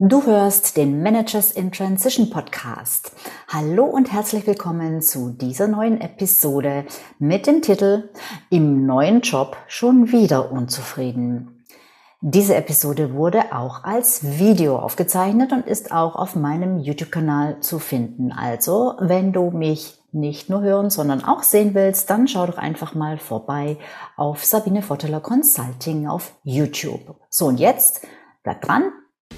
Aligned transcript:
Du 0.00 0.26
hörst 0.26 0.76
den 0.76 1.04
Managers 1.04 1.52
in 1.52 1.70
Transition 1.70 2.28
Podcast. 2.28 3.12
Hallo 3.46 3.84
und 3.84 4.12
herzlich 4.12 4.44
willkommen 4.44 5.00
zu 5.02 5.30
dieser 5.30 5.68
neuen 5.68 6.00
Episode 6.00 6.84
mit 7.20 7.46
dem 7.46 7.62
Titel 7.62 8.10
Im 8.50 8.86
neuen 8.86 9.20
Job 9.20 9.56
schon 9.68 10.10
wieder 10.10 10.50
unzufrieden. 10.50 11.64
Diese 12.20 12.56
Episode 12.56 13.14
wurde 13.14 13.54
auch 13.54 13.84
als 13.84 14.40
Video 14.40 14.80
aufgezeichnet 14.80 15.52
und 15.52 15.68
ist 15.68 15.92
auch 15.92 16.16
auf 16.16 16.34
meinem 16.34 16.80
YouTube-Kanal 16.80 17.60
zu 17.60 17.78
finden. 17.78 18.32
Also, 18.32 18.94
wenn 18.98 19.32
du 19.32 19.52
mich 19.52 20.02
nicht 20.10 20.50
nur 20.50 20.62
hören, 20.62 20.90
sondern 20.90 21.22
auch 21.22 21.44
sehen 21.44 21.72
willst, 21.74 22.10
dann 22.10 22.26
schau 22.26 22.46
doch 22.46 22.58
einfach 22.58 22.96
mal 22.96 23.16
vorbei 23.16 23.78
auf 24.16 24.44
Sabine 24.44 24.82
Votteler 24.82 25.20
Consulting 25.20 26.08
auf 26.08 26.34
YouTube. 26.42 27.14
So, 27.30 27.46
und 27.46 27.60
jetzt 27.60 28.04
bleib 28.42 28.60
dran, 28.60 28.90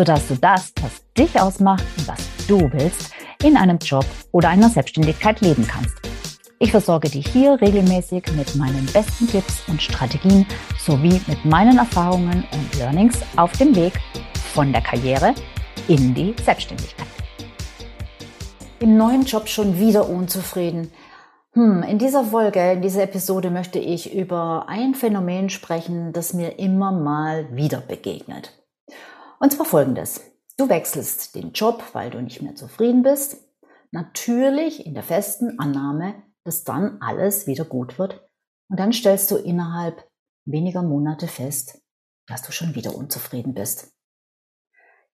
sodass 0.00 0.28
du 0.28 0.34
das, 0.36 0.72
was 0.80 1.04
dich 1.12 1.38
ausmacht 1.38 1.84
und 1.98 2.08
was 2.08 2.46
du 2.48 2.72
willst, 2.72 3.12
in 3.44 3.54
einem 3.54 3.76
Job 3.76 4.06
oder 4.32 4.48
einer 4.48 4.70
Selbstständigkeit 4.70 5.42
leben 5.42 5.66
kannst. 5.68 5.94
Ich 6.58 6.70
versorge 6.70 7.10
dich 7.10 7.26
hier 7.26 7.60
regelmäßig 7.60 8.24
mit 8.34 8.56
meinen 8.56 8.86
besten 8.94 9.28
Tipps 9.28 9.62
und 9.68 9.82
Strategien 9.82 10.46
sowie 10.78 11.20
mit 11.26 11.44
meinen 11.44 11.76
Erfahrungen 11.76 12.44
und 12.50 12.78
Learnings 12.78 13.18
auf 13.36 13.52
dem 13.58 13.76
Weg 13.76 13.92
von 14.54 14.72
der 14.72 14.80
Karriere 14.80 15.34
in 15.86 16.14
die 16.14 16.34
Selbstständigkeit. 16.42 17.06
Im 18.78 18.96
neuen 18.96 19.26
Job 19.26 19.50
schon 19.50 19.78
wieder 19.78 20.08
unzufrieden. 20.08 20.90
Hm, 21.52 21.82
in 21.82 21.98
dieser 21.98 22.24
Folge, 22.24 22.72
in 22.72 22.80
dieser 22.80 23.02
Episode 23.02 23.50
möchte 23.50 23.78
ich 23.78 24.14
über 24.14 24.64
ein 24.66 24.94
Phänomen 24.94 25.50
sprechen, 25.50 26.14
das 26.14 26.32
mir 26.32 26.58
immer 26.58 26.90
mal 26.90 27.54
wieder 27.54 27.82
begegnet. 27.82 28.59
Und 29.40 29.52
zwar 29.52 29.64
folgendes. 29.64 30.20
Du 30.58 30.68
wechselst 30.68 31.34
den 31.34 31.52
Job, 31.52 31.82
weil 31.94 32.10
du 32.10 32.20
nicht 32.20 32.42
mehr 32.42 32.54
zufrieden 32.54 33.02
bist. 33.02 33.38
Natürlich 33.90 34.84
in 34.84 34.92
der 34.92 35.02
festen 35.02 35.58
Annahme, 35.58 36.22
dass 36.44 36.64
dann 36.64 37.00
alles 37.00 37.46
wieder 37.46 37.64
gut 37.64 37.98
wird. 37.98 38.20
Und 38.68 38.78
dann 38.78 38.92
stellst 38.92 39.30
du 39.30 39.36
innerhalb 39.36 40.06
weniger 40.44 40.82
Monate 40.82 41.26
fest, 41.26 41.80
dass 42.26 42.42
du 42.42 42.52
schon 42.52 42.74
wieder 42.74 42.94
unzufrieden 42.94 43.54
bist. 43.54 43.92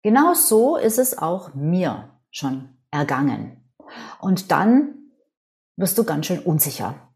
Genau 0.03 0.35
so 0.35 0.77
ist 0.77 0.99
es 0.99 1.17
auch 1.17 1.55
mir 1.55 2.21
schon 2.31 2.77
ergangen. 2.91 3.73
Und 4.21 4.51
dann 4.51 5.13
wirst 5.77 5.97
du 5.99 6.05
ganz 6.05 6.27
schön 6.27 6.41
unsicher. 6.41 7.13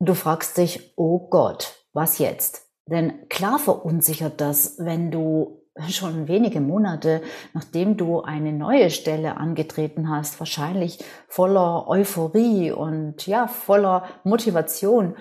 Du 0.00 0.14
fragst 0.14 0.58
dich, 0.58 0.92
oh 0.96 1.28
Gott, 1.28 1.86
was 1.92 2.18
jetzt? 2.18 2.68
Denn 2.86 3.28
klar 3.28 3.58
verunsichert 3.58 4.40
das, 4.40 4.76
wenn 4.78 5.10
du 5.10 5.65
schon 5.88 6.28
wenige 6.28 6.60
Monate, 6.60 7.22
nachdem 7.52 7.96
du 7.96 8.22
eine 8.22 8.52
neue 8.52 8.90
Stelle 8.90 9.36
angetreten 9.36 10.08
hast, 10.08 10.38
wahrscheinlich 10.40 11.04
voller 11.28 11.88
Euphorie 11.88 12.72
und 12.72 13.26
ja, 13.26 13.46
voller 13.46 14.04
Motivation 14.24 15.16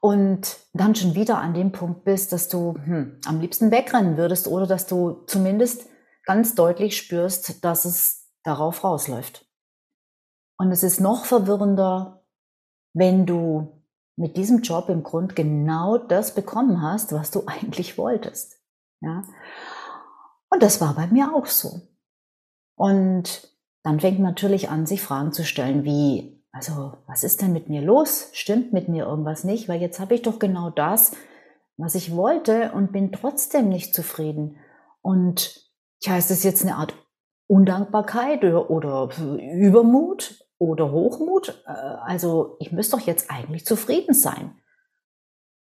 und 0.00 0.58
dann 0.72 0.94
schon 0.94 1.14
wieder 1.14 1.38
an 1.38 1.54
dem 1.54 1.72
Punkt 1.72 2.04
bist, 2.04 2.32
dass 2.32 2.48
du 2.48 2.74
hm, 2.84 3.20
am 3.26 3.40
liebsten 3.40 3.70
wegrennen 3.70 4.16
würdest 4.16 4.48
oder 4.48 4.66
dass 4.66 4.86
du 4.86 5.22
zumindest 5.26 5.86
ganz 6.24 6.54
deutlich 6.54 6.96
spürst, 6.96 7.64
dass 7.64 7.84
es 7.84 8.30
darauf 8.42 8.82
rausläuft. 8.82 9.46
Und 10.56 10.72
es 10.72 10.82
ist 10.82 11.00
noch 11.00 11.24
verwirrender, 11.24 12.24
wenn 12.94 13.26
du 13.26 13.82
mit 14.16 14.36
diesem 14.36 14.62
Job 14.62 14.88
im 14.88 15.02
Grund 15.02 15.36
genau 15.36 15.96
das 15.96 16.34
bekommen 16.34 16.82
hast, 16.82 17.12
was 17.12 17.30
du 17.30 17.44
eigentlich 17.46 17.98
wolltest. 17.98 18.58
Ja? 19.00 19.24
Und 20.50 20.62
das 20.62 20.80
war 20.80 20.94
bei 20.94 21.06
mir 21.06 21.34
auch 21.34 21.46
so. 21.46 21.80
Und 22.74 23.48
dann 23.82 24.00
fängt 24.00 24.18
man 24.18 24.32
natürlich 24.32 24.68
an, 24.68 24.84
sich 24.84 25.00
Fragen 25.00 25.32
zu 25.32 25.44
stellen, 25.44 25.84
wie, 25.84 26.42
also, 26.52 26.94
was 27.06 27.24
ist 27.24 27.40
denn 27.40 27.52
mit 27.52 27.68
mir 27.68 27.80
los? 27.80 28.28
Stimmt 28.32 28.72
mit 28.72 28.88
mir 28.88 29.06
irgendwas 29.06 29.44
nicht? 29.44 29.68
Weil 29.68 29.80
jetzt 29.80 30.00
habe 30.00 30.14
ich 30.14 30.22
doch 30.22 30.38
genau 30.38 30.70
das, 30.70 31.12
was 31.76 31.94
ich 31.94 32.14
wollte 32.14 32.72
und 32.72 32.92
bin 32.92 33.12
trotzdem 33.12 33.68
nicht 33.68 33.94
zufrieden. 33.94 34.58
Und 35.00 35.70
ja, 36.02 36.18
ist 36.18 36.30
das 36.30 36.42
jetzt 36.42 36.62
eine 36.62 36.76
Art 36.76 36.94
Undankbarkeit 37.46 38.44
oder, 38.44 38.70
oder 38.70 39.08
Übermut 39.38 40.44
oder 40.58 40.90
Hochmut? 40.90 41.62
Äh, 41.66 41.70
also, 41.70 42.56
ich 42.58 42.72
müsste 42.72 42.96
doch 42.96 43.06
jetzt 43.06 43.30
eigentlich 43.30 43.64
zufrieden 43.64 44.14
sein. 44.14 44.56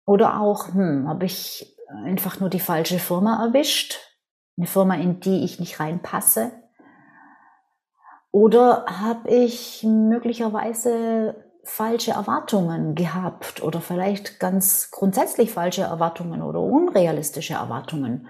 Oder 0.06 0.40
auch, 0.40 0.68
hm, 0.72 1.08
habe 1.08 1.26
ich 1.26 1.76
einfach 2.04 2.40
nur 2.40 2.48
die 2.48 2.60
falsche 2.60 2.98
Firma 2.98 3.44
erwischt? 3.44 4.07
Eine 4.58 4.66
Firma, 4.66 4.96
in 4.96 5.20
die 5.20 5.44
ich 5.44 5.60
nicht 5.60 5.80
reinpasse? 5.80 6.52
Oder 8.30 8.84
habe 8.86 9.30
ich 9.30 9.82
möglicherweise 9.84 11.44
falsche 11.64 12.12
Erwartungen 12.12 12.94
gehabt 12.94 13.62
oder 13.62 13.80
vielleicht 13.80 14.40
ganz 14.40 14.90
grundsätzlich 14.90 15.52
falsche 15.52 15.82
Erwartungen 15.82 16.42
oder 16.42 16.60
unrealistische 16.60 17.54
Erwartungen? 17.54 18.28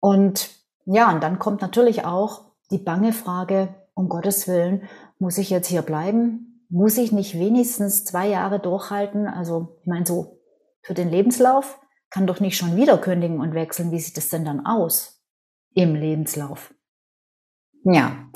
Und 0.00 0.50
ja, 0.84 1.12
und 1.12 1.22
dann 1.22 1.38
kommt 1.38 1.62
natürlich 1.62 2.04
auch 2.04 2.52
die 2.70 2.78
bange 2.78 3.12
Frage, 3.12 3.74
um 3.94 4.08
Gottes 4.08 4.48
Willen, 4.48 4.88
muss 5.18 5.38
ich 5.38 5.50
jetzt 5.50 5.68
hier 5.68 5.82
bleiben? 5.82 6.66
Muss 6.68 6.96
ich 6.96 7.12
nicht 7.12 7.38
wenigstens 7.38 8.04
zwei 8.04 8.28
Jahre 8.28 8.58
durchhalten? 8.58 9.28
Also, 9.28 9.76
ich 9.82 9.86
meine, 9.86 10.06
so 10.06 10.40
für 10.80 10.94
den 10.94 11.10
Lebenslauf 11.10 11.78
kann 12.12 12.26
doch 12.26 12.40
nicht 12.40 12.56
schon 12.56 12.76
wieder 12.76 12.98
kündigen 12.98 13.40
und 13.40 13.54
wechseln. 13.54 13.90
Wie 13.90 13.98
sieht 13.98 14.18
es 14.18 14.28
denn 14.28 14.44
dann 14.44 14.66
aus 14.66 15.24
im 15.74 15.94
Lebenslauf? 15.94 16.74
Ja, 17.84 18.28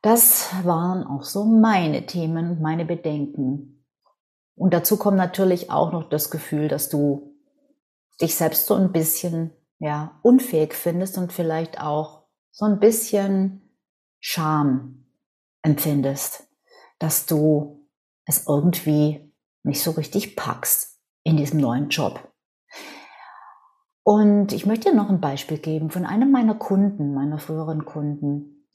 das 0.00 0.48
waren 0.64 1.04
auch 1.04 1.24
so 1.24 1.44
meine 1.44 2.06
Themen, 2.06 2.62
meine 2.62 2.84
Bedenken. 2.84 3.84
Und 4.54 4.72
dazu 4.72 4.96
kommt 4.96 5.16
natürlich 5.16 5.70
auch 5.70 5.92
noch 5.92 6.08
das 6.08 6.30
Gefühl, 6.30 6.68
dass 6.68 6.88
du 6.88 7.36
dich 8.20 8.36
selbst 8.36 8.66
so 8.66 8.74
ein 8.74 8.92
bisschen 8.92 9.50
ja, 9.80 10.20
unfähig 10.22 10.74
findest 10.74 11.18
und 11.18 11.32
vielleicht 11.32 11.80
auch 11.80 12.26
so 12.52 12.64
ein 12.64 12.78
bisschen 12.78 13.76
Scham 14.20 15.06
empfindest, 15.62 16.44
dass 17.00 17.26
du 17.26 17.88
es 18.24 18.46
irgendwie 18.46 19.32
nicht 19.64 19.82
so 19.82 19.90
richtig 19.92 20.36
packst 20.36 21.00
in 21.24 21.36
diesem 21.36 21.58
neuen 21.58 21.88
Job. 21.88 22.31
Und 24.04 24.52
ich 24.52 24.66
möchte 24.66 24.90
dir 24.90 24.96
noch 24.96 25.10
ein 25.10 25.20
Beispiel 25.20 25.58
geben 25.58 25.90
von 25.90 26.04
einem 26.04 26.30
meiner 26.30 26.54
Kunden, 26.54 27.14
meiner 27.14 27.38
früheren 27.38 27.84
Kunden. 27.84 28.66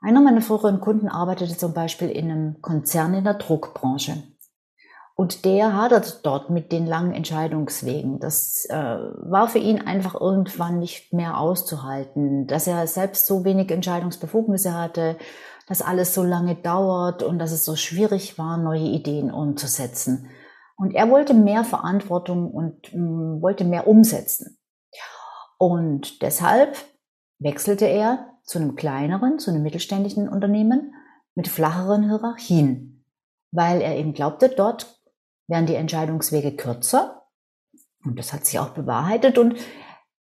Einer 0.00 0.20
meiner 0.20 0.42
früheren 0.42 0.80
Kunden 0.80 1.08
arbeitete 1.08 1.56
zum 1.56 1.74
Beispiel 1.74 2.08
in 2.10 2.30
einem 2.30 2.62
Konzern 2.62 3.14
in 3.14 3.24
der 3.24 3.34
Druckbranche. 3.34 4.22
Und 5.14 5.44
der 5.44 5.74
hadert 5.74 6.24
dort 6.24 6.48
mit 6.48 6.70
den 6.70 6.86
langen 6.86 7.12
Entscheidungswegen. 7.12 8.20
Das 8.20 8.66
äh, 8.70 8.76
war 8.76 9.48
für 9.48 9.58
ihn 9.58 9.80
einfach 9.80 10.14
irgendwann 10.14 10.78
nicht 10.78 11.12
mehr 11.12 11.38
auszuhalten, 11.38 12.46
dass 12.46 12.68
er 12.68 12.86
selbst 12.86 13.26
so 13.26 13.44
wenig 13.44 13.72
Entscheidungsbefugnisse 13.72 14.74
hatte, 14.74 15.16
dass 15.66 15.82
alles 15.82 16.14
so 16.14 16.22
lange 16.22 16.54
dauert 16.54 17.24
und 17.24 17.40
dass 17.40 17.50
es 17.50 17.64
so 17.64 17.74
schwierig 17.74 18.38
war, 18.38 18.58
neue 18.58 18.86
Ideen 18.86 19.32
umzusetzen. 19.32 20.30
Und 20.78 20.94
er 20.94 21.10
wollte 21.10 21.34
mehr 21.34 21.64
Verantwortung 21.64 22.50
und 22.50 22.94
mh, 22.94 23.00
mm, 23.02 23.42
wollte 23.42 23.64
mehr 23.64 23.86
umsetzen. 23.86 24.58
Und 25.58 26.22
deshalb 26.22 26.76
wechselte 27.40 27.86
er 27.86 28.38
zu 28.44 28.58
einem 28.58 28.76
kleineren, 28.76 29.38
zu 29.40 29.50
einem 29.50 29.64
mittelständischen 29.64 30.28
Unternehmen 30.28 30.94
mit 31.34 31.48
flacheren 31.48 32.04
Hierarchien, 32.04 33.04
weil 33.50 33.80
er 33.80 33.96
eben 33.96 34.14
glaubte, 34.14 34.48
dort 34.48 35.02
wären 35.48 35.66
die 35.66 35.74
Entscheidungswege 35.74 36.54
kürzer. 36.56 37.26
Und 38.04 38.18
das 38.18 38.32
hat 38.32 38.46
sich 38.46 38.58
auch 38.60 38.70
bewahrheitet 38.70 39.36
und 39.36 39.56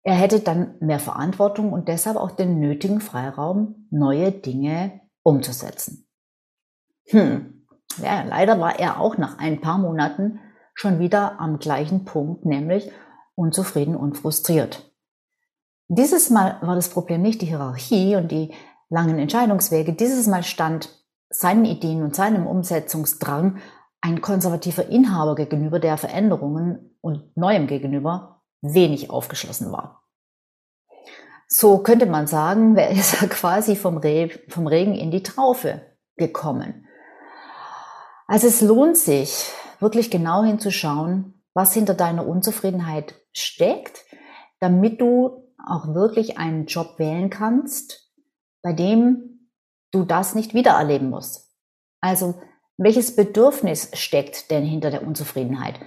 er 0.01 0.15
hätte 0.15 0.39
dann 0.39 0.75
mehr 0.79 0.99
Verantwortung 0.99 1.71
und 1.71 1.87
deshalb 1.87 2.17
auch 2.17 2.31
den 2.31 2.59
nötigen 2.59 2.99
Freiraum, 2.99 3.87
neue 3.91 4.31
Dinge 4.31 5.01
umzusetzen. 5.21 6.07
Hm. 7.09 7.65
Ja, 8.01 8.23
leider 8.23 8.59
war 8.59 8.79
er 8.79 8.99
auch 8.99 9.17
nach 9.17 9.37
ein 9.37 9.61
paar 9.61 9.77
Monaten 9.77 10.39
schon 10.77 10.99
wieder 10.99 11.39
am 11.39 11.57
gleichen 11.57 12.05
Punkt, 12.05 12.45
nämlich 12.45 12.91
unzufrieden 13.35 13.95
und 13.95 14.15
frustriert. 14.15 14.91
Dieses 15.87 16.29
Mal 16.29 16.59
war 16.61 16.75
das 16.75 16.89
Problem 16.89 17.21
nicht 17.21 17.41
die 17.41 17.47
Hierarchie 17.47 18.15
und 18.15 18.31
die 18.31 18.53
langen 18.89 19.17
Entscheidungswege. 19.17 19.93
Dieses 19.93 20.27
Mal 20.27 20.43
stand 20.43 20.89
seinen 21.29 21.65
Ideen 21.65 22.03
und 22.03 22.15
seinem 22.15 22.45
Umsetzungsdrang 22.45 23.57
ein 24.01 24.21
konservativer 24.21 24.87
Inhaber 24.87 25.33
gegenüber, 25.35 25.79
der 25.79 25.97
Veränderungen 25.97 26.95
und 27.01 27.35
Neuem 27.35 27.65
gegenüber 27.65 28.43
wenig 28.61 29.09
aufgeschlossen 29.09 29.71
war. 29.71 30.03
So 31.47 31.79
könnte 31.79 32.05
man 32.05 32.27
sagen, 32.27 32.75
wer 32.75 32.91
ist 32.91 33.19
er 33.19 33.29
quasi 33.29 33.75
vom, 33.75 33.97
Re 33.97 34.29
vom 34.49 34.67
Regen 34.67 34.93
in 34.93 35.09
die 35.09 35.23
Traufe 35.23 35.81
gekommen. 36.17 36.87
Also 38.27 38.45
es 38.47 38.61
lohnt 38.61 38.97
sich, 38.97 39.51
wirklich 39.79 40.11
genau 40.11 40.43
hinzuschauen, 40.43 41.41
was 41.53 41.73
hinter 41.73 41.93
deiner 41.93 42.27
Unzufriedenheit 42.27 43.15
steckt, 43.33 44.05
damit 44.59 45.01
du 45.01 45.51
auch 45.65 45.93
wirklich 45.93 46.37
einen 46.37 46.65
Job 46.65 46.99
wählen 46.99 47.29
kannst, 47.29 48.11
bei 48.61 48.73
dem 48.73 49.49
du 49.91 50.03
das 50.03 50.35
nicht 50.35 50.53
wieder 50.53 50.71
erleben 50.71 51.09
musst. 51.09 51.51
Also 52.01 52.35
welches 52.77 53.15
Bedürfnis 53.15 53.89
steckt 53.93 54.51
denn 54.51 54.63
hinter 54.63 54.91
der 54.91 55.05
Unzufriedenheit? 55.05 55.79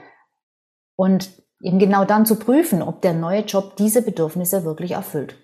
Und 0.96 1.30
eben 1.62 1.78
genau 1.78 2.04
dann 2.04 2.26
zu 2.26 2.36
prüfen, 2.36 2.82
ob 2.82 3.00
der 3.02 3.14
neue 3.14 3.42
Job 3.42 3.76
diese 3.76 4.02
Bedürfnisse 4.02 4.64
wirklich 4.64 4.92
erfüllt. 4.92 5.36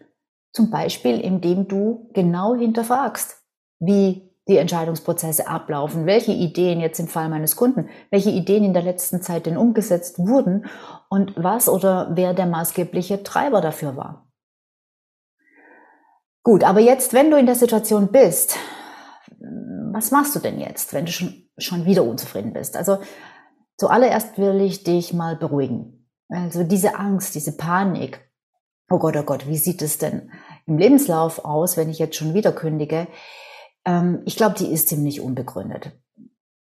Zum 0.52 0.70
Beispiel, 0.70 1.20
indem 1.20 1.69
du 1.69 2.10
genau 2.14 2.54
hinterfragst, 2.54 3.37
wie 3.78 4.25
die 4.48 4.58
Entscheidungsprozesse 4.58 5.48
ablaufen, 5.48 6.06
welche 6.06 6.32
Ideen 6.32 6.81
jetzt 6.81 7.00
im 7.00 7.08
Fall 7.08 7.28
meines 7.28 7.56
Kunden, 7.56 7.88
welche 8.10 8.31
Ideen 8.31 8.64
in 8.64 8.75
der 8.75 8.82
letzten 8.82 9.20
Zeit 9.20 9.46
denn 9.46 9.56
umgesetzt 9.56 10.19
wurden 10.19 10.66
und 11.08 11.32
was 11.37 11.69
oder 11.69 12.12
wer 12.14 12.32
der 12.32 12.46
maßgebliche 12.46 13.25
Treiber 13.25 13.60
dafür 13.60 13.96
war. 13.96 14.31
Gut, 16.44 16.62
aber 16.62 16.78
jetzt, 16.78 17.12
wenn 17.12 17.31
du 17.31 17.37
in 17.37 17.46
der 17.46 17.56
Situation 17.56 18.12
bist, 18.12 18.56
was 19.93 20.12
machst 20.12 20.37
du 20.37 20.38
denn 20.38 20.60
jetzt, 20.60 20.93
wenn 20.93 21.06
du 21.06 21.12
schon, 21.12 21.48
schon 21.58 21.84
wieder 21.87 22.04
unzufrieden 22.04 22.52
bist? 22.52 22.76
Also 22.76 22.98
zuallererst 23.78 24.38
will 24.38 24.60
ich 24.60 24.84
dich 24.84 25.12
mal 25.12 25.34
beruhigen. 25.34 26.08
Also 26.28 26.62
diese 26.62 26.94
Angst, 26.96 27.34
diese 27.34 27.56
Panik, 27.56 28.20
oh 28.90 28.98
Gott, 28.98 29.16
oh 29.16 29.22
Gott, 29.25 29.48
wie 29.48 29.56
sieht 29.56 29.82
es 29.82 29.98
denn 29.98 30.31
im 30.66 30.78
Lebenslauf 30.78 31.44
aus, 31.44 31.76
wenn 31.76 31.90
ich 31.90 31.98
jetzt 31.98 32.16
schon 32.16 32.34
wieder 32.34 32.52
kündige? 32.52 33.08
Ähm, 33.87 34.23
ich 34.27 34.37
glaube, 34.37 34.56
die 34.59 34.71
ist 34.71 34.88
ziemlich 34.88 35.23
unbegründet. 35.23 35.93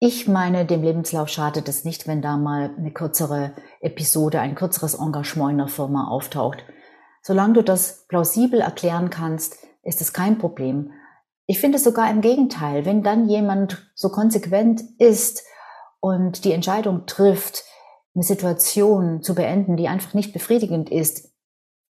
Ich 0.00 0.26
meine, 0.26 0.66
dem 0.66 0.82
Lebenslauf 0.82 1.28
schadet 1.28 1.68
es 1.68 1.84
nicht, 1.84 2.08
wenn 2.08 2.22
da 2.22 2.36
mal 2.36 2.74
eine 2.76 2.90
kürzere 2.90 3.54
Episode, 3.80 4.40
ein 4.40 4.56
kürzeres 4.56 4.94
Engagement 4.94 5.52
in 5.52 5.58
der 5.58 5.68
Firma 5.68 6.08
auftaucht. 6.08 6.64
Solange 7.22 7.52
du 7.52 7.62
das 7.62 8.08
plausibel 8.08 8.60
erklären 8.60 9.10
kannst, 9.10 9.58
ist 9.84 10.00
es 10.00 10.12
kein 10.12 10.38
Problem. 10.38 10.90
Ich 11.46 11.60
finde 11.60 11.76
es 11.76 11.84
sogar 11.84 12.10
im 12.10 12.20
Gegenteil, 12.20 12.84
wenn 12.84 13.04
dann 13.04 13.28
jemand 13.28 13.92
so 13.94 14.08
konsequent 14.08 14.82
ist 14.98 15.44
und 16.00 16.44
die 16.44 16.52
Entscheidung 16.52 17.06
trifft, 17.06 17.62
eine 18.14 18.24
Situation 18.24 19.22
zu 19.22 19.34
beenden, 19.36 19.76
die 19.76 19.86
einfach 19.86 20.14
nicht 20.14 20.32
befriedigend 20.32 20.90
ist, 20.90 21.32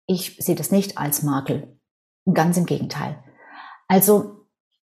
ich 0.08 0.38
sehe 0.40 0.56
das 0.56 0.72
nicht 0.72 0.98
als 0.98 1.22
Makel. 1.22 1.80
Ganz 2.34 2.58
im 2.58 2.66
Gegenteil. 2.66 3.24
Also, 3.88 4.39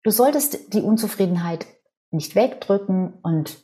du 0.03 0.11
solltest 0.11 0.73
die 0.73 0.81
Unzufriedenheit 0.81 1.65
nicht 2.11 2.35
wegdrücken 2.35 3.13
und 3.21 3.57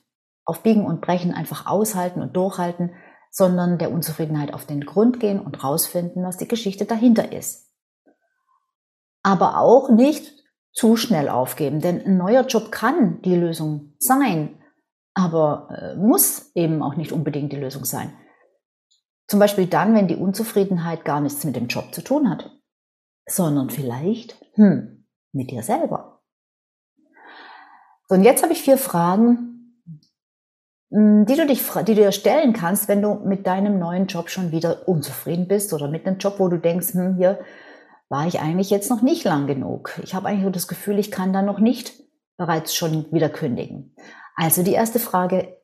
auf 0.45 0.63
Biegen 0.63 0.85
und 0.85 1.01
Brechen 1.01 1.33
einfach 1.33 1.65
aushalten 1.65 2.21
und 2.21 2.35
durchhalten, 2.35 2.91
sondern 3.31 3.77
der 3.77 3.91
Unzufriedenheit 3.91 4.53
auf 4.53 4.65
den 4.65 4.81
Grund 4.81 5.19
gehen 5.19 5.39
und 5.39 5.63
rausfinden, 5.63 6.23
was 6.23 6.37
die 6.37 6.47
Geschichte 6.47 6.85
dahinter 6.85 7.31
ist. 7.31 7.73
Aber 9.23 9.59
auch 9.59 9.89
nicht 9.89 10.31
zu 10.71 10.95
schnell 10.95 11.27
aufgeben, 11.27 11.81
denn 11.81 12.01
ein 12.05 12.17
neuer 12.17 12.45
Job 12.45 12.71
kann 12.71 13.21
die 13.23 13.35
Lösung 13.35 13.95
sein, 13.99 14.61
aber 15.13 15.69
äh, 15.71 15.95
muss 15.95 16.51
eben 16.55 16.81
auch 16.81 16.95
nicht 16.95 17.11
unbedingt 17.11 17.51
die 17.51 17.57
Lösung 17.57 17.83
sein. 17.83 18.13
Zum 19.27 19.39
Beispiel 19.39 19.67
dann, 19.67 19.93
wenn 19.93 20.07
die 20.07 20.15
Unzufriedenheit 20.15 21.03
gar 21.03 21.19
nichts 21.19 21.43
mit 21.43 21.55
dem 21.55 21.67
Job 21.67 21.93
zu 21.93 22.01
tun 22.01 22.29
hat, 22.29 22.51
sondern 23.27 23.69
vielleicht, 23.69 24.37
hm, 24.53 25.05
mit 25.33 25.51
dir 25.51 25.63
selber. 25.63 26.16
So, 28.07 28.15
und 28.15 28.23
jetzt 28.23 28.41
habe 28.41 28.53
ich 28.53 28.61
vier 28.61 28.77
Fragen, 28.77 29.83
hm, 30.91 31.25
die 31.25 31.35
du, 31.35 31.45
dich, 31.45 31.61
die 31.61 31.95
du 31.95 31.95
dir 31.95 32.11
stellen 32.11 32.53
kannst, 32.53 32.87
wenn 32.87 33.01
du 33.01 33.15
mit 33.15 33.45
deinem 33.45 33.79
neuen 33.79 34.07
Job 34.07 34.29
schon 34.29 34.51
wieder 34.51 34.87
unzufrieden 34.87 35.47
bist 35.47 35.73
oder 35.73 35.89
mit 35.89 36.07
einem 36.07 36.17
Job, 36.17 36.35
wo 36.39 36.47
du 36.47 36.57
denkst, 36.57 36.93
hm, 36.93 37.15
hier 37.17 37.39
war 38.09 38.25
ich 38.25 38.39
eigentlich 38.39 38.69
jetzt 38.69 38.89
noch 38.89 39.01
nicht 39.01 39.25
lang 39.25 39.47
genug. 39.47 39.99
Ich 40.03 40.15
habe 40.15 40.27
eigentlich 40.27 40.43
nur 40.43 40.51
das 40.51 40.69
Gefühl, 40.69 40.97
ich 40.97 41.11
kann 41.11 41.33
da 41.33 41.41
noch 41.41 41.59
nicht 41.59 41.93
bereits 42.37 42.73
schon 42.73 43.11
wieder 43.11 43.29
kündigen. 43.29 43.93
Also 44.35 44.63
die 44.63 44.73
erste 44.73 44.99
Frage 44.99 45.57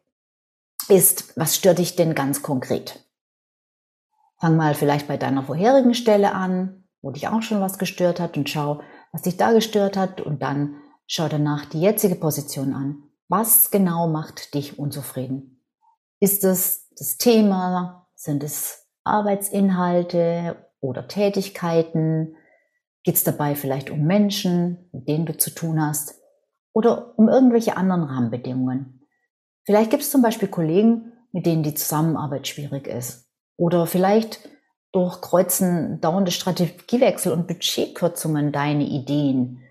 ist, 0.90 1.38
was 1.38 1.56
stört 1.56 1.78
dich 1.78 1.96
denn 1.96 2.16
ganz 2.16 2.42
konkret? 2.42 3.08
Fang 4.40 4.58
mal 4.58 4.76
vielleicht 4.76 5.08
bei 5.08 5.16
deiner 5.16 5.44
vorherigen 5.44 5.94
Stelle 5.94 6.34
an, 6.34 6.84
wo 7.02 7.12
dich 7.12 7.30
auch 7.30 7.42
schon 7.42 7.62
was 7.62 7.78
gestört 7.78 8.20
hat 8.20 8.36
und 8.36 8.50
schau, 8.50 8.82
was 9.14 9.22
dich 9.22 9.38
da 9.38 9.54
gestört 9.54 9.96
hat 9.96 10.20
und 10.20 10.42
dann 10.42 10.76
schau 11.08 11.28
danach 11.28 11.66
die 11.66 11.82
jetzige 11.82 12.16
Position 12.16 12.74
an. 12.74 13.04
Was 13.30 13.72
genau 13.72 14.08
macht 14.08 14.54
dich 14.54 14.80
unzufrieden? 14.80 15.64
Ist 16.20 16.44
es 16.44 16.90
das 16.98 17.18
Thema? 17.18 18.08
Sind 18.16 18.44
es 18.44 18.88
Arbeitsinhalte 19.04 20.56
oder 20.80 21.08
Tätigkeiten? 21.08 22.36
Geht 23.04 23.16
es 23.16 23.24
dabei 23.24 23.56
vielleicht 23.56 23.90
um 23.90 24.04
Menschen, 24.04 24.90
mit 24.92 25.08
denen 25.08 25.26
du 25.26 25.38
zu 25.38 25.50
tun 25.50 25.82
hast? 25.82 26.22
Oder 26.74 27.18
um 27.18 27.30
irgendwelche 27.30 27.78
anderen 27.78 28.04
Rahmenbedingungen? 28.04 29.02
Vielleicht 29.66 29.92
gibt 29.92 30.04
es 30.04 30.12
zum 30.12 30.22
Beispiel 30.22 30.48
Kollegen, 30.48 31.14
mit 31.32 31.46
denen 31.46 31.64
die 31.64 31.74
Zusammenarbeit 31.74 32.48
schwierig 32.48 32.88
ist 32.88 33.30
oder 33.58 33.88
vielleicht 33.88 34.40
durchkreuzen 34.92 36.00
dauernde 36.02 36.32
Strategiewechsel 36.32 37.32
und 37.32 37.48
Budgetkürzungen 37.48 38.52
deine 38.52 38.84
Ideen. 38.84 39.62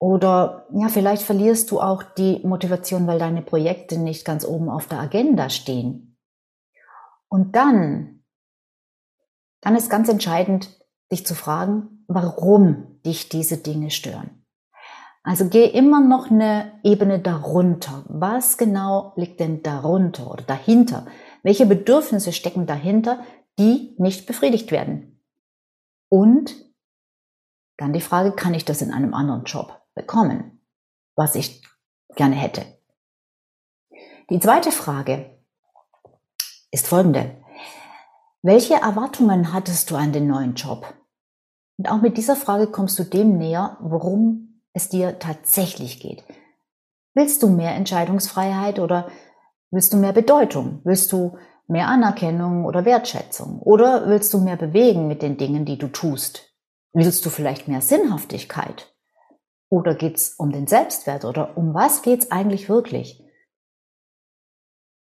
Oder 0.00 0.66
ja, 0.72 0.88
vielleicht 0.88 1.22
verlierst 1.22 1.70
du 1.70 1.78
auch 1.78 2.02
die 2.02 2.40
Motivation, 2.42 3.06
weil 3.06 3.18
deine 3.18 3.42
Projekte 3.42 3.98
nicht 3.98 4.24
ganz 4.24 4.46
oben 4.46 4.70
auf 4.70 4.86
der 4.86 4.98
Agenda 4.98 5.50
stehen. 5.50 6.16
Und 7.28 7.54
dann, 7.54 8.24
dann 9.60 9.76
ist 9.76 9.90
ganz 9.90 10.08
entscheidend, 10.08 10.70
dich 11.12 11.26
zu 11.26 11.34
fragen, 11.34 12.04
warum 12.08 12.98
dich 13.04 13.28
diese 13.28 13.58
Dinge 13.58 13.90
stören. 13.90 14.46
Also 15.22 15.50
geh 15.50 15.66
immer 15.66 16.00
noch 16.00 16.30
eine 16.30 16.80
Ebene 16.82 17.18
darunter. 17.18 18.04
Was 18.08 18.56
genau 18.56 19.12
liegt 19.16 19.38
denn 19.38 19.62
darunter 19.62 20.30
oder 20.30 20.44
dahinter? 20.44 21.06
Welche 21.42 21.66
Bedürfnisse 21.66 22.32
stecken 22.32 22.66
dahinter, 22.66 23.22
die 23.58 23.94
nicht 23.98 24.26
befriedigt 24.26 24.72
werden? 24.72 25.22
Und 26.08 26.56
dann 27.76 27.92
die 27.92 28.00
Frage, 28.00 28.32
kann 28.32 28.54
ich 28.54 28.64
das 28.64 28.80
in 28.80 28.92
einem 28.92 29.12
anderen 29.12 29.44
Job 29.44 29.79
bekommen, 29.94 30.60
was 31.16 31.34
ich 31.34 31.62
gerne 32.16 32.36
hätte? 32.36 32.64
Die 34.30 34.40
zweite 34.40 34.72
Frage 34.72 35.38
ist 36.70 36.86
folgende. 36.86 37.36
Welche 38.42 38.74
Erwartungen 38.74 39.52
hattest 39.52 39.90
du 39.90 39.96
an 39.96 40.12
den 40.12 40.26
neuen 40.26 40.54
Job? 40.54 40.94
Und 41.78 41.90
auch 41.90 42.00
mit 42.00 42.16
dieser 42.16 42.36
Frage 42.36 42.68
kommst 42.68 42.98
du 42.98 43.04
dem 43.04 43.38
näher, 43.38 43.76
worum 43.80 44.62
es 44.72 44.88
dir 44.88 45.18
tatsächlich 45.18 46.00
geht. 46.00 46.24
Willst 47.14 47.42
du 47.42 47.48
mehr 47.48 47.74
Entscheidungsfreiheit 47.74 48.78
oder 48.78 49.10
Willst 49.70 49.92
du 49.92 49.98
mehr 49.98 50.12
Bedeutung? 50.12 50.80
Willst 50.84 51.12
du 51.12 51.38
mehr 51.68 51.86
Anerkennung 51.86 52.64
oder 52.64 52.84
Wertschätzung? 52.84 53.60
Oder 53.60 54.08
willst 54.08 54.34
du 54.34 54.38
mehr 54.38 54.56
bewegen 54.56 55.06
mit 55.06 55.22
den 55.22 55.36
Dingen, 55.36 55.64
die 55.64 55.78
du 55.78 55.86
tust? 55.86 56.52
Willst 56.92 57.24
du 57.24 57.30
vielleicht 57.30 57.68
mehr 57.68 57.80
Sinnhaftigkeit? 57.80 58.92
Oder 59.70 59.94
geht's 59.94 60.34
um 60.34 60.50
den 60.50 60.66
Selbstwert? 60.66 61.24
Oder 61.24 61.56
um 61.56 61.72
was 61.72 62.02
geht's 62.02 62.30
eigentlich 62.30 62.68
wirklich? 62.68 63.24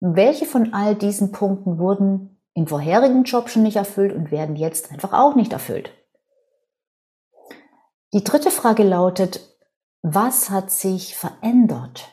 Welche 0.00 0.46
von 0.46 0.72
all 0.72 0.96
diesen 0.96 1.32
Punkten 1.32 1.78
wurden 1.78 2.42
im 2.54 2.66
vorherigen 2.66 3.24
Job 3.24 3.50
schon 3.50 3.62
nicht 3.62 3.76
erfüllt 3.76 4.14
und 4.14 4.30
werden 4.30 4.56
jetzt 4.56 4.90
einfach 4.90 5.12
auch 5.12 5.36
nicht 5.36 5.52
erfüllt? 5.52 5.92
Die 8.14 8.24
dritte 8.24 8.50
Frage 8.50 8.84
lautet, 8.84 9.40
was 10.02 10.50
hat 10.50 10.70
sich 10.70 11.16
verändert? 11.16 12.08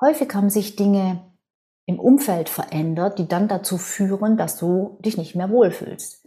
Häufig 0.00 0.32
haben 0.34 0.50
sich 0.50 0.76
Dinge 0.76 1.34
im 1.86 1.98
Umfeld 1.98 2.48
verändert, 2.48 3.18
die 3.18 3.26
dann 3.26 3.48
dazu 3.48 3.76
führen, 3.76 4.36
dass 4.36 4.56
du 4.56 4.98
dich 5.00 5.16
nicht 5.16 5.34
mehr 5.34 5.50
wohlfühlst. 5.50 6.26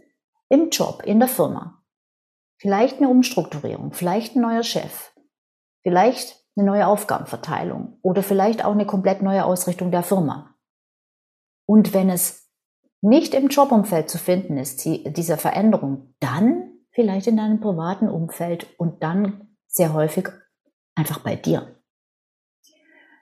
Im 0.50 0.68
Job, 0.68 1.02
in 1.04 1.18
der 1.18 1.28
Firma. 1.28 1.82
Vielleicht 2.58 2.98
eine 2.98 3.08
Umstrukturierung, 3.08 3.92
vielleicht 3.92 4.36
ein 4.36 4.42
neuer 4.42 4.62
Chef, 4.62 5.13
vielleicht 5.84 6.42
eine 6.56 6.66
neue 6.66 6.88
Aufgabenverteilung 6.88 7.98
oder 8.02 8.22
vielleicht 8.22 8.64
auch 8.64 8.72
eine 8.72 8.86
komplett 8.86 9.22
neue 9.22 9.44
Ausrichtung 9.44 9.92
der 9.92 10.02
Firma. 10.02 10.56
Und 11.66 11.94
wenn 11.94 12.10
es 12.10 12.48
nicht 13.00 13.34
im 13.34 13.48
Jobumfeld 13.48 14.08
zu 14.08 14.18
finden 14.18 14.56
ist, 14.56 14.84
die, 14.84 15.04
diese 15.12 15.36
Veränderung, 15.36 16.14
dann 16.20 16.72
vielleicht 16.90 17.26
in 17.26 17.36
deinem 17.36 17.60
privaten 17.60 18.08
Umfeld 18.08 18.66
und 18.78 19.02
dann 19.02 19.56
sehr 19.66 19.92
häufig 19.92 20.28
einfach 20.94 21.20
bei 21.20 21.36
dir. 21.36 21.80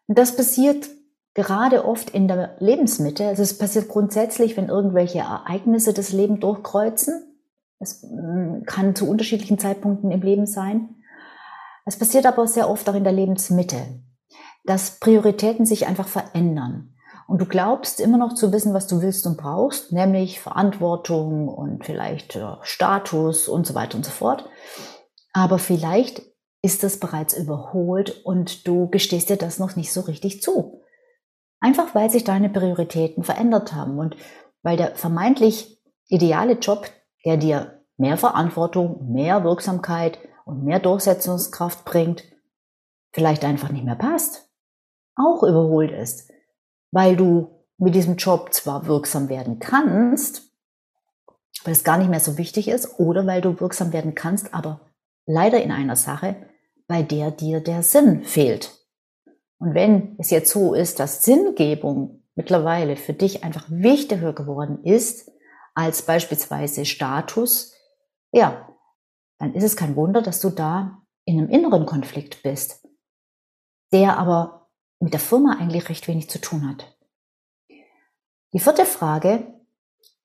Das 0.06 0.36
passiert 0.36 0.88
gerade 1.34 1.84
oft 1.84 2.10
in 2.10 2.28
der 2.28 2.56
Lebensmitte. 2.58 3.26
Also 3.26 3.42
es 3.42 3.56
passiert 3.56 3.88
grundsätzlich, 3.88 4.56
wenn 4.56 4.68
irgendwelche 4.68 5.20
Ereignisse 5.20 5.94
das 5.94 6.12
Leben 6.12 6.40
durchkreuzen. 6.40 7.40
Es 7.78 8.02
mm, 8.02 8.64
kann 8.66 8.94
zu 8.94 9.08
unterschiedlichen 9.08 9.58
Zeitpunkten 9.58 10.10
im 10.10 10.20
Leben 10.20 10.46
sein. 10.46 11.01
Es 11.84 11.98
passiert 11.98 12.26
aber 12.26 12.46
sehr 12.46 12.70
oft 12.70 12.88
auch 12.88 12.94
in 12.94 13.04
der 13.04 13.12
Lebensmitte, 13.12 14.02
dass 14.64 14.98
Prioritäten 15.00 15.66
sich 15.66 15.86
einfach 15.86 16.08
verändern. 16.08 16.94
Und 17.26 17.40
du 17.40 17.46
glaubst 17.46 18.00
immer 18.00 18.18
noch 18.18 18.34
zu 18.34 18.52
wissen, 18.52 18.74
was 18.74 18.86
du 18.86 19.00
willst 19.00 19.26
und 19.26 19.36
brauchst, 19.36 19.92
nämlich 19.92 20.40
Verantwortung 20.40 21.48
und 21.48 21.84
vielleicht 21.84 22.38
Status 22.62 23.48
und 23.48 23.66
so 23.66 23.74
weiter 23.74 23.96
und 23.96 24.04
so 24.04 24.10
fort. 24.10 24.48
Aber 25.32 25.58
vielleicht 25.58 26.22
ist 26.62 26.82
das 26.84 26.98
bereits 26.98 27.36
überholt 27.36 28.24
und 28.24 28.66
du 28.68 28.88
gestehst 28.88 29.30
dir 29.30 29.36
das 29.36 29.58
noch 29.58 29.76
nicht 29.76 29.92
so 29.92 30.02
richtig 30.02 30.42
zu. 30.42 30.82
Einfach 31.60 31.94
weil 31.94 32.10
sich 32.10 32.24
deine 32.24 32.50
Prioritäten 32.50 33.24
verändert 33.24 33.72
haben 33.72 33.98
und 33.98 34.16
weil 34.62 34.76
der 34.76 34.94
vermeintlich 34.94 35.80
ideale 36.08 36.54
Job, 36.54 36.88
der 37.24 37.36
dir 37.36 37.82
mehr 37.96 38.16
Verantwortung, 38.16 39.12
mehr 39.12 39.42
Wirksamkeit 39.44 40.18
und 40.44 40.64
mehr 40.64 40.80
Durchsetzungskraft 40.80 41.84
bringt, 41.84 42.24
vielleicht 43.12 43.44
einfach 43.44 43.70
nicht 43.70 43.84
mehr 43.84 43.96
passt, 43.96 44.48
auch 45.14 45.42
überholt 45.42 45.92
ist, 45.92 46.30
weil 46.90 47.16
du 47.16 47.64
mit 47.78 47.94
diesem 47.94 48.16
Job 48.16 48.52
zwar 48.52 48.86
wirksam 48.86 49.28
werden 49.28 49.58
kannst, 49.58 50.50
weil 51.64 51.72
es 51.72 51.84
gar 51.84 51.98
nicht 51.98 52.10
mehr 52.10 52.20
so 52.20 52.38
wichtig 52.38 52.68
ist, 52.68 52.98
oder 52.98 53.26
weil 53.26 53.40
du 53.40 53.58
wirksam 53.60 53.92
werden 53.92 54.14
kannst, 54.14 54.54
aber 54.54 54.80
leider 55.26 55.62
in 55.62 55.72
einer 55.72 55.96
Sache, 55.96 56.36
bei 56.86 57.02
der 57.02 57.30
dir 57.30 57.60
der 57.60 57.82
Sinn 57.82 58.24
fehlt. 58.24 58.78
Und 59.58 59.74
wenn 59.74 60.16
es 60.18 60.30
jetzt 60.30 60.50
so 60.50 60.74
ist, 60.74 60.98
dass 60.98 61.24
Sinngebung 61.24 62.22
mittlerweile 62.34 62.96
für 62.96 63.12
dich 63.12 63.44
einfach 63.44 63.66
wichtiger 63.68 64.32
geworden 64.32 64.82
ist 64.84 65.30
als 65.74 66.02
beispielsweise 66.02 66.84
Status, 66.84 67.74
ja, 68.32 68.68
dann 69.42 69.54
ist 69.54 69.64
es 69.64 69.76
kein 69.76 69.96
Wunder, 69.96 70.22
dass 70.22 70.40
du 70.40 70.50
da 70.50 71.02
in 71.24 71.36
einem 71.36 71.50
inneren 71.50 71.84
Konflikt 71.84 72.44
bist, 72.44 72.86
der 73.92 74.16
aber 74.16 74.70
mit 75.00 75.14
der 75.14 75.20
Firma 75.20 75.56
eigentlich 75.58 75.88
recht 75.88 76.06
wenig 76.06 76.30
zu 76.30 76.40
tun 76.40 76.68
hat. 76.68 76.96
Die 78.52 78.60
vierte 78.60 78.84
Frage, 78.84 79.52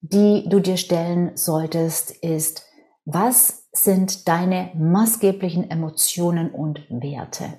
die 0.01 0.47
du 0.47 0.59
dir 0.59 0.77
stellen 0.77 1.35
solltest, 1.35 2.11
ist, 2.11 2.69
was 3.05 3.67
sind 3.71 4.27
deine 4.27 4.69
maßgeblichen 4.75 5.71
Emotionen 5.71 6.51
und 6.51 6.87
Werte? 6.89 7.53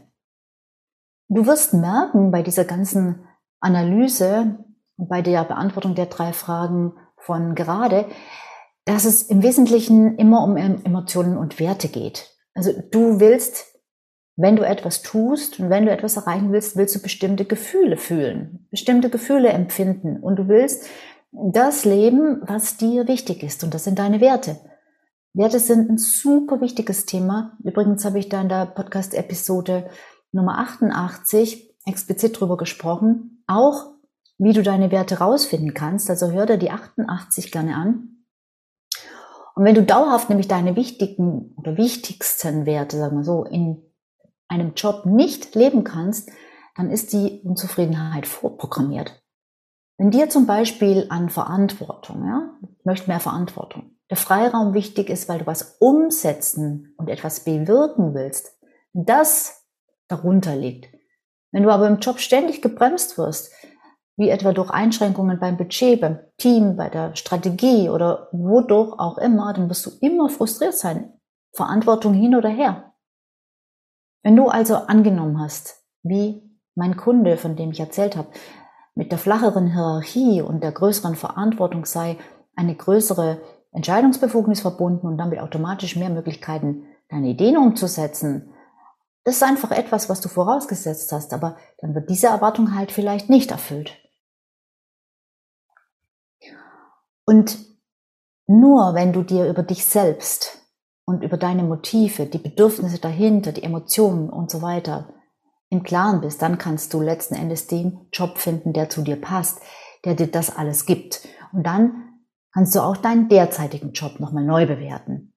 Du 1.26 1.44
wirst 1.46 1.74
merken 1.74 2.30
bei 2.30 2.42
dieser 2.42 2.66
ganzen 2.66 3.26
Analyse 3.58 4.64
und 4.96 5.08
bei 5.08 5.22
der 5.22 5.42
Beantwortung 5.42 5.96
der 5.96 6.06
drei 6.06 6.32
Fragen 6.32 6.92
von 7.16 7.56
gerade, 7.56 8.08
dass 8.88 9.04
es 9.04 9.22
im 9.22 9.42
Wesentlichen 9.42 10.16
immer 10.16 10.42
um 10.42 10.56
Emotionen 10.56 11.36
und 11.36 11.60
Werte 11.60 11.88
geht. 11.88 12.34
Also 12.54 12.72
du 12.90 13.20
willst, 13.20 13.66
wenn 14.36 14.56
du 14.56 14.62
etwas 14.62 15.02
tust 15.02 15.60
und 15.60 15.68
wenn 15.68 15.84
du 15.84 15.92
etwas 15.92 16.16
erreichen 16.16 16.52
willst, 16.52 16.74
willst 16.74 16.96
du 16.96 17.02
bestimmte 17.02 17.44
Gefühle 17.44 17.98
fühlen, 17.98 18.66
bestimmte 18.70 19.10
Gefühle 19.10 19.50
empfinden 19.50 20.16
und 20.16 20.36
du 20.36 20.48
willst 20.48 20.86
das 21.32 21.84
leben, 21.84 22.40
was 22.46 22.78
dir 22.78 23.06
wichtig 23.08 23.42
ist 23.42 23.62
und 23.62 23.74
das 23.74 23.84
sind 23.84 23.98
deine 23.98 24.22
Werte. 24.22 24.56
Werte 25.34 25.58
sind 25.58 25.90
ein 25.90 25.98
super 25.98 26.62
wichtiges 26.62 27.04
Thema. 27.04 27.58
Übrigens 27.62 28.06
habe 28.06 28.18
ich 28.18 28.30
da 28.30 28.40
in 28.40 28.48
der 28.48 28.64
Podcast-Episode 28.64 29.90
Nummer 30.32 30.60
88 30.60 31.76
explizit 31.84 32.40
drüber 32.40 32.56
gesprochen, 32.56 33.44
auch 33.46 33.92
wie 34.38 34.54
du 34.54 34.62
deine 34.62 34.90
Werte 34.90 35.18
rausfinden 35.18 35.74
kannst. 35.74 36.08
Also 36.08 36.30
hör 36.30 36.46
dir 36.46 36.56
die 36.56 36.70
88 36.70 37.52
gerne 37.52 37.74
an. 37.74 38.17
Und 39.58 39.64
wenn 39.64 39.74
du 39.74 39.82
dauerhaft 39.82 40.28
nämlich 40.28 40.46
deine 40.46 40.76
wichtigen 40.76 41.52
oder 41.56 41.76
wichtigsten 41.76 42.64
Werte, 42.64 42.96
sagen 42.96 43.16
wir 43.16 43.24
so, 43.24 43.42
in 43.42 43.82
einem 44.46 44.74
Job 44.74 45.04
nicht 45.04 45.56
leben 45.56 45.82
kannst, 45.82 46.30
dann 46.76 46.92
ist 46.92 47.12
die 47.12 47.40
Unzufriedenheit 47.42 48.28
vorprogrammiert. 48.28 49.20
Wenn 49.96 50.12
dir 50.12 50.30
zum 50.30 50.46
Beispiel 50.46 51.06
an 51.08 51.28
Verantwortung, 51.28 52.24
ja, 52.24 52.56
ich 52.78 52.84
möchte 52.84 53.10
mehr 53.10 53.18
Verantwortung, 53.18 53.96
der 54.10 54.16
Freiraum 54.16 54.74
wichtig 54.74 55.10
ist, 55.10 55.28
weil 55.28 55.40
du 55.40 55.46
was 55.48 55.78
umsetzen 55.80 56.94
und 56.96 57.08
etwas 57.08 57.40
bewirken 57.40 58.14
willst, 58.14 58.56
das 58.92 59.66
darunter 60.06 60.54
liegt. 60.54 60.86
Wenn 61.50 61.64
du 61.64 61.70
aber 61.70 61.88
im 61.88 61.98
Job 61.98 62.20
ständig 62.20 62.62
gebremst 62.62 63.18
wirst, 63.18 63.52
wie 64.18 64.30
etwa 64.30 64.52
durch 64.52 64.70
Einschränkungen 64.70 65.38
beim 65.38 65.56
Budget, 65.56 66.00
beim 66.00 66.18
Team, 66.38 66.76
bei 66.76 66.88
der 66.88 67.14
Strategie 67.14 67.88
oder 67.88 68.28
wodurch 68.32 68.98
auch 68.98 69.16
immer, 69.16 69.52
dann 69.52 69.70
wirst 69.70 69.86
du 69.86 69.90
immer 70.00 70.28
frustriert 70.28 70.74
sein. 70.74 71.12
Verantwortung 71.54 72.14
hin 72.14 72.34
oder 72.34 72.48
her. 72.48 72.92
Wenn 74.24 74.34
du 74.34 74.48
also 74.48 74.74
angenommen 74.74 75.40
hast, 75.40 75.84
wie 76.02 76.42
mein 76.74 76.96
Kunde, 76.96 77.36
von 77.36 77.54
dem 77.54 77.70
ich 77.70 77.78
erzählt 77.78 78.16
habe, 78.16 78.28
mit 78.96 79.12
der 79.12 79.18
flacheren 79.18 79.72
Hierarchie 79.72 80.42
und 80.42 80.64
der 80.64 80.72
größeren 80.72 81.14
Verantwortung 81.14 81.84
sei 81.84 82.18
eine 82.56 82.74
größere 82.74 83.40
Entscheidungsbefugnis 83.70 84.60
verbunden 84.60 85.06
und 85.06 85.18
damit 85.18 85.38
automatisch 85.38 85.94
mehr 85.94 86.10
Möglichkeiten, 86.10 86.86
deine 87.08 87.28
Ideen 87.28 87.56
umzusetzen, 87.56 88.52
das 89.28 89.36
ist 89.36 89.42
einfach 89.42 89.72
etwas, 89.72 90.08
was 90.08 90.22
du 90.22 90.28
vorausgesetzt 90.30 91.12
hast, 91.12 91.34
aber 91.34 91.56
dann 91.82 91.94
wird 91.94 92.08
diese 92.08 92.28
Erwartung 92.28 92.74
halt 92.74 92.90
vielleicht 92.90 93.28
nicht 93.28 93.50
erfüllt. 93.50 93.92
Und 97.28 97.58
nur 98.46 98.94
wenn 98.94 99.12
du 99.12 99.22
dir 99.22 99.50
über 99.50 99.62
dich 99.62 99.84
selbst 99.84 100.62
und 101.04 101.22
über 101.22 101.36
deine 101.36 101.62
Motive, 101.62 102.24
die 102.24 102.38
Bedürfnisse 102.38 103.00
dahinter, 103.00 103.52
die 103.52 103.64
Emotionen 103.64 104.30
und 104.30 104.50
so 104.50 104.62
weiter 104.62 105.12
im 105.68 105.82
Klaren 105.82 106.22
bist, 106.22 106.40
dann 106.40 106.56
kannst 106.56 106.94
du 106.94 107.02
letzten 107.02 107.34
Endes 107.34 107.66
den 107.66 108.08
Job 108.14 108.38
finden, 108.38 108.72
der 108.72 108.88
zu 108.88 109.02
dir 109.02 109.20
passt, 109.20 109.60
der 110.06 110.14
dir 110.14 110.28
das 110.28 110.56
alles 110.56 110.86
gibt. 110.86 111.28
Und 111.52 111.66
dann 111.66 112.14
kannst 112.54 112.74
du 112.74 112.80
auch 112.80 112.96
deinen 112.96 113.28
derzeitigen 113.28 113.92
Job 113.92 114.20
nochmal 114.20 114.44
neu 114.44 114.64
bewerten, 114.64 115.34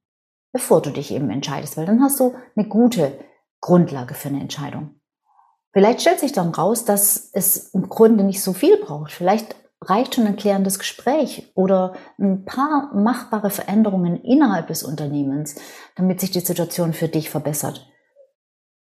bevor 0.54 0.82
du 0.82 0.92
dich 0.92 1.12
eben 1.12 1.30
entscheidest, 1.30 1.76
weil 1.76 1.88
dann 1.88 2.02
hast 2.02 2.22
du 2.22 2.36
eine 2.56 2.70
gute 2.70 3.20
Grundlage 3.60 4.14
für 4.14 4.30
eine 4.30 4.40
Entscheidung. 4.40 5.02
Vielleicht 5.74 6.00
stellt 6.00 6.22
sich 6.22 6.32
dann 6.32 6.52
raus, 6.52 6.86
dass 6.86 7.32
es 7.34 7.74
im 7.74 7.90
Grunde 7.90 8.24
nicht 8.24 8.42
so 8.42 8.54
viel 8.54 8.78
braucht. 8.78 9.12
Vielleicht 9.12 9.58
reicht 9.84 10.16
schon 10.16 10.28
ein 10.28 10.36
klärendes 10.36 10.78
Gespräch 10.78 11.52
oder 11.56 11.94
ein 12.20 12.46
paar 12.46 12.94
machbare 12.94 13.50
Veränderungen 13.50 14.22
innerhalb 14.24 14.68
des 14.68 14.84
Unternehmens, 14.84 15.56
damit 15.96 16.22
sich 16.22 16.32
die 16.32 16.40
Situation 16.40 16.94
für 16.94 17.08
dich 17.08 17.30
verbessert. 17.30 17.88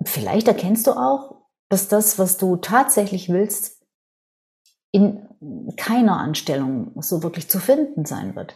Vielleicht 0.04 0.48
erkennst 0.48 0.88
du 0.88 0.92
auch, 0.92 1.44
dass 1.70 1.88
das, 1.88 2.18
was 2.18 2.38
du 2.38 2.56
tatsächlich 2.56 3.30
willst, 3.30 3.86
in 4.92 5.28
keiner 5.78 6.18
Anstellung 6.18 7.00
so 7.02 7.22
wirklich 7.22 7.50
zu 7.50 7.60
finden 7.60 8.06
sein 8.06 8.36
wird. 8.36 8.56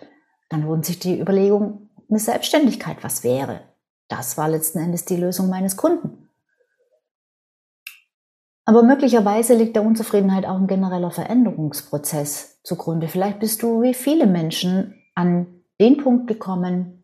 Dann 0.50 0.64
lohnt 0.64 0.86
sich 0.86 1.00
die 1.00 1.20
Überlegung, 1.20 1.90
eine 2.10 2.20
Selbstständigkeit 2.20 3.04
was 3.04 3.24
wäre. 3.24 3.62
Das 4.08 4.38
war 4.38 4.50
letzten 4.50 4.80
Endes 4.80 5.06
die 5.06 5.16
Lösung 5.16 5.50
meines 5.50 5.78
Kunden. 5.78 6.23
Aber 8.66 8.84
möglicherweise 8.84 9.56
liegt 9.56 9.76
der 9.76 9.86
Unzufriedenheit 9.86 10.46
auch 10.46 10.56
ein 10.56 10.68
genereller 10.68 11.12
Veränderungsprozess 11.12 12.62
zugrunde. 12.64 13.08
Vielleicht 13.08 13.40
bist 13.40 13.62
du 13.62 13.82
wie 13.82 13.94
viele 13.94 14.26
Menschen 14.26 14.96
an 15.16 15.48
den 15.82 15.98
Punkt 15.98 16.28
gekommen, 16.28 17.04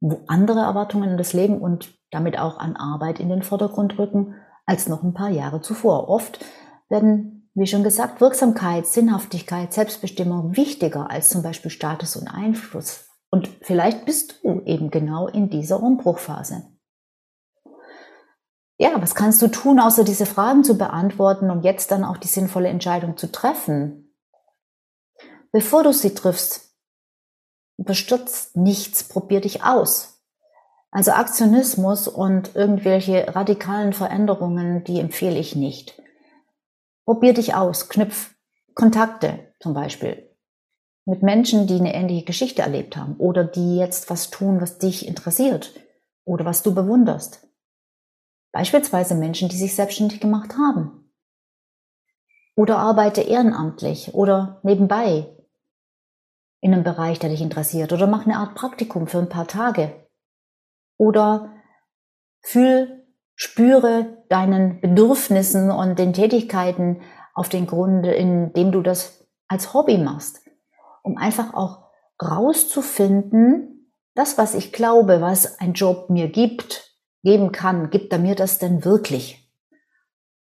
wo 0.00 0.20
andere 0.26 0.60
Erwartungen 0.60 1.10
an 1.10 1.18
das 1.18 1.32
Leben 1.32 1.58
und 1.58 1.94
damit 2.10 2.38
auch 2.38 2.58
an 2.58 2.76
Arbeit 2.76 3.20
in 3.20 3.28
den 3.28 3.42
Vordergrund 3.42 3.98
rücken 3.98 4.34
als 4.64 4.88
noch 4.88 5.02
ein 5.02 5.14
paar 5.14 5.30
Jahre 5.30 5.60
zuvor. 5.60 6.08
Oft 6.08 6.44
werden, 6.88 7.50
wie 7.54 7.66
schon 7.66 7.84
gesagt, 7.84 8.20
Wirksamkeit, 8.20 8.86
Sinnhaftigkeit, 8.86 9.72
Selbstbestimmung 9.72 10.56
wichtiger 10.56 11.10
als 11.10 11.30
zum 11.30 11.42
Beispiel 11.42 11.70
Status 11.70 12.16
und 12.16 12.28
Einfluss 12.28 13.12
und 13.32 13.48
vielleicht 13.62 14.04
bist 14.04 14.40
du 14.42 14.60
eben 14.66 14.90
genau 14.90 15.26
in 15.26 15.48
dieser 15.48 15.82
Umbruchphase. 15.82 16.64
Ja, 18.78 19.00
was 19.00 19.14
kannst 19.14 19.42
du 19.42 19.48
tun, 19.48 19.78
außer 19.78 20.04
diese 20.04 20.26
Fragen 20.26 20.64
zu 20.64 20.76
beantworten, 20.76 21.50
um 21.50 21.62
jetzt 21.62 21.90
dann 21.90 22.04
auch 22.04 22.16
die 22.16 22.28
sinnvolle 22.28 22.68
Entscheidung 22.68 23.16
zu 23.16 23.30
treffen? 23.30 24.14
Bevor 25.52 25.82
du 25.84 25.92
sie 25.92 26.14
triffst, 26.14 26.74
überstürzt 27.78 28.56
nichts, 28.56 29.04
probier 29.04 29.40
dich 29.40 29.62
aus. 29.62 30.22
Also 30.90 31.12
Aktionismus 31.12 32.08
und 32.08 32.54
irgendwelche 32.54 33.34
radikalen 33.34 33.92
Veränderungen, 33.92 34.84
die 34.84 35.00
empfehle 35.00 35.38
ich 35.38 35.56
nicht. 35.56 36.00
Probier 37.04 37.34
dich 37.34 37.54
aus, 37.54 37.88
knüpf 37.88 38.34
Kontakte 38.74 39.52
zum 39.60 39.74
Beispiel 39.74 40.32
mit 41.04 41.22
Menschen, 41.22 41.66
die 41.66 41.74
eine 41.74 41.94
ähnliche 41.94 42.24
Geschichte 42.24 42.62
erlebt 42.62 42.96
haben 42.96 43.16
oder 43.16 43.44
die 43.44 43.76
jetzt 43.76 44.08
was 44.10 44.30
tun, 44.30 44.60
was 44.60 44.78
dich 44.78 45.06
interessiert 45.06 45.74
oder 46.24 46.44
was 46.44 46.62
du 46.62 46.74
bewunderst. 46.74 47.46
Beispielsweise 48.52 49.14
Menschen, 49.14 49.48
die 49.48 49.56
sich 49.56 49.74
selbstständig 49.74 50.20
gemacht 50.20 50.54
haben. 50.56 51.10
Oder 52.54 52.78
arbeite 52.78 53.22
ehrenamtlich 53.22 54.14
oder 54.14 54.60
nebenbei 54.62 55.36
in 56.60 56.74
einem 56.74 56.84
Bereich, 56.84 57.18
der 57.18 57.30
dich 57.30 57.40
interessiert. 57.40 57.92
Oder 57.92 58.06
mach 58.06 58.26
eine 58.26 58.36
Art 58.36 58.54
Praktikum 58.54 59.06
für 59.06 59.18
ein 59.18 59.30
paar 59.30 59.48
Tage. 59.48 60.06
Oder 60.98 61.54
fühl, 62.42 63.06
spüre 63.34 64.22
deinen 64.28 64.80
Bedürfnissen 64.80 65.70
und 65.70 65.98
den 65.98 66.12
Tätigkeiten 66.12 67.00
auf 67.34 67.48
den 67.48 67.66
Grund, 67.66 68.06
indem 68.06 68.70
du 68.70 68.82
das 68.82 69.26
als 69.48 69.72
Hobby 69.72 69.96
machst 69.96 70.42
um 71.02 71.16
einfach 71.18 71.52
auch 71.54 71.90
rauszufinden, 72.22 73.92
das, 74.14 74.38
was 74.38 74.54
ich 74.54 74.72
glaube, 74.72 75.20
was 75.20 75.58
ein 75.58 75.72
Job 75.72 76.10
mir 76.10 76.28
gibt, 76.28 76.91
geben 77.22 77.52
kann, 77.52 77.90
gibt 77.90 78.12
er 78.12 78.18
mir 78.18 78.34
das 78.34 78.58
denn 78.58 78.84
wirklich? 78.84 79.48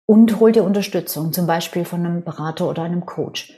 Und 0.06 0.40
hol 0.40 0.52
dir 0.52 0.64
Unterstützung, 0.64 1.32
zum 1.32 1.48
Beispiel 1.48 1.86
von 1.86 2.06
einem 2.06 2.24
Berater 2.24 2.68
oder 2.70 2.84
einem 2.84 3.06
Coach, 3.06 3.54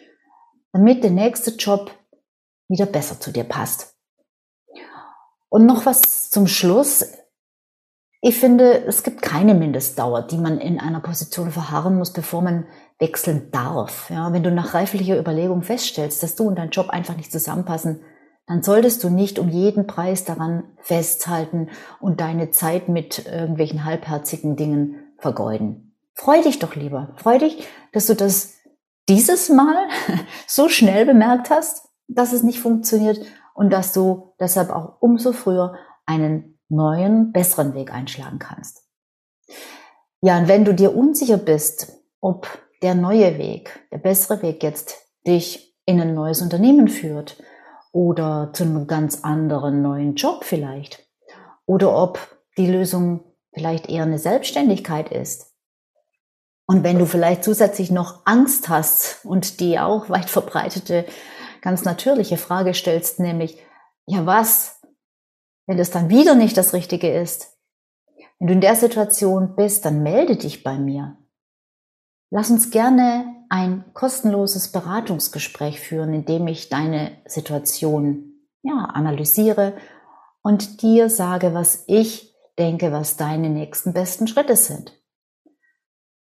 damit 0.71 1.03
der 1.03 1.11
nächste 1.11 1.51
Job 1.51 1.91
wieder 2.69 2.85
besser 2.85 3.19
zu 3.19 3.31
dir 3.31 3.43
passt. 3.43 3.95
Und 5.49 5.65
noch 5.65 5.85
was 5.85 6.29
zum 6.29 6.47
Schluss. 6.47 7.05
Ich 8.21 8.39
finde, 8.39 8.85
es 8.85 9.03
gibt 9.03 9.21
keine 9.21 9.53
Mindestdauer, 9.53 10.23
die 10.23 10.37
man 10.37 10.59
in 10.59 10.79
einer 10.79 11.01
Position 11.01 11.51
verharren 11.51 11.97
muss, 11.97 12.13
bevor 12.13 12.41
man 12.41 12.65
wechseln 12.97 13.51
darf. 13.51 14.09
Ja, 14.09 14.31
wenn 14.33 14.43
du 14.43 14.51
nach 14.51 14.73
reiflicher 14.73 15.19
Überlegung 15.19 15.61
feststellst, 15.61 16.23
dass 16.23 16.35
du 16.35 16.47
und 16.47 16.55
dein 16.55 16.69
Job 16.69 16.89
einfach 16.89 17.17
nicht 17.17 17.31
zusammenpassen, 17.31 18.01
dann 18.47 18.61
solltest 18.61 19.03
du 19.03 19.09
nicht 19.09 19.39
um 19.39 19.49
jeden 19.49 19.87
Preis 19.87 20.25
daran 20.25 20.63
festhalten 20.81 21.69
und 21.99 22.19
deine 22.19 22.51
Zeit 22.51 22.89
mit 22.89 23.25
irgendwelchen 23.25 23.85
halbherzigen 23.85 24.55
Dingen 24.55 25.13
vergeuden. 25.17 25.95
Freu 26.13 26.41
dich 26.41 26.59
doch 26.59 26.75
lieber. 26.75 27.13
Freu 27.17 27.39
dich, 27.39 27.67
dass 27.93 28.07
du 28.07 28.15
das 28.15 28.55
dieses 29.09 29.49
Mal 29.49 29.87
so 30.47 30.69
schnell 30.69 31.05
bemerkt 31.05 31.49
hast, 31.49 31.89
dass 32.07 32.33
es 32.33 32.43
nicht 32.43 32.59
funktioniert 32.59 33.19
und 33.53 33.71
dass 33.71 33.93
du 33.93 34.33
deshalb 34.39 34.69
auch 34.69 35.01
umso 35.01 35.31
früher 35.31 35.75
einen 36.05 36.59
neuen, 36.69 37.31
besseren 37.31 37.73
Weg 37.73 37.93
einschlagen 37.93 38.39
kannst. 38.39 38.83
Ja, 40.21 40.37
und 40.37 40.47
wenn 40.47 40.65
du 40.65 40.73
dir 40.73 40.95
unsicher 40.95 41.37
bist, 41.37 41.99
ob 42.19 42.47
der 42.81 42.95
neue 42.95 43.37
Weg, 43.37 43.87
der 43.91 43.97
bessere 43.99 44.41
Weg 44.41 44.63
jetzt 44.63 45.07
dich 45.25 45.75
in 45.85 46.01
ein 46.01 46.13
neues 46.13 46.41
Unternehmen 46.41 46.87
führt 46.87 47.37
oder 47.93 48.49
zu 48.53 48.63
einem 48.63 48.87
ganz 48.87 49.23
anderen 49.23 49.81
neuen 49.81 50.15
Job 50.15 50.43
vielleicht 50.43 51.07
oder 51.65 51.95
ob 51.95 52.19
die 52.57 52.67
Lösung 52.67 53.23
vielleicht 53.53 53.87
eher 53.87 54.03
eine 54.03 54.19
Selbstständigkeit 54.19 55.09
ist. 55.09 55.53
Und 56.65 56.83
wenn 56.83 56.97
du 56.97 57.05
vielleicht 57.05 57.43
zusätzlich 57.43 57.91
noch 57.91 58.25
Angst 58.25 58.67
hast 58.67 59.23
und 59.23 59.59
die 59.59 59.79
auch 59.79 60.09
weit 60.09 60.29
verbreitete, 60.29 61.05
ganz 61.61 61.85
natürliche 61.85 62.37
Frage 62.37 62.73
stellst, 62.73 63.19
nämlich, 63.19 63.57
ja 64.07 64.25
was, 64.25 64.81
wenn 65.67 65.77
das 65.77 65.91
dann 65.91 66.09
wieder 66.09 66.35
nicht 66.35 66.57
das 66.57 66.73
Richtige 66.73 67.13
ist? 67.13 67.57
Wenn 68.39 68.47
du 68.47 68.53
in 68.53 68.61
der 68.61 68.75
Situation 68.75 69.55
bist, 69.55 69.85
dann 69.85 70.03
melde 70.03 70.35
dich 70.35 70.63
bei 70.63 70.77
mir. 70.77 71.17
Lass 72.31 72.49
uns 72.49 72.71
gerne 72.71 73.42
ein 73.53 73.85
kostenloses 73.93 74.71
Beratungsgespräch 74.71 75.79
führen, 75.79 76.11
in 76.11 76.25
dem 76.25 76.47
ich 76.47 76.69
deine 76.69 77.11
Situation 77.27 78.33
ja, 78.63 78.85
analysiere 78.85 79.73
und 80.41 80.81
dir 80.81 81.07
sage, 81.07 81.53
was 81.53 81.83
ich 81.85 82.35
denke, 82.57 82.91
was 82.91 83.15
deine 83.15 83.51
nächsten 83.51 83.93
besten 83.93 84.25
Schritte 84.25 84.55
sind. 84.55 84.99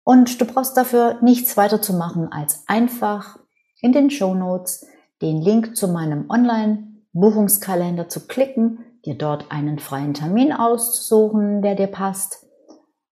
Und 0.05 0.41
du 0.41 0.45
brauchst 0.45 0.77
dafür 0.77 1.19
nichts 1.21 1.57
weiter 1.57 1.83
zu 1.83 1.95
machen, 1.95 2.31
als 2.31 2.63
einfach 2.69 3.41
in 3.81 3.91
den 3.91 4.11
Show 4.11 4.33
Notes 4.35 4.87
den 5.21 5.43
Link 5.43 5.77
zu 5.77 5.89
meinem 5.89 6.31
Online-Buchungskalender 6.31 8.09
zu 8.09 8.29
klicken, 8.29 9.01
dir 9.05 9.19
dort 9.19 9.51
einen 9.51 9.81
freien 9.81 10.15
Termin 10.15 10.53
auszusuchen, 10.53 11.61
der 11.61 11.75
dir 11.75 11.89
passt 11.89 12.47